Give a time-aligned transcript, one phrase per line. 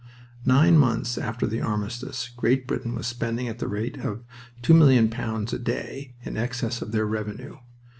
[0.47, 4.23] Nine months after the armistice Great Britain was spending at the rate of
[4.63, 7.59] £2,000,000 a day in excess of her revenue.